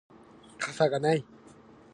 [0.57, 1.23] 傘がない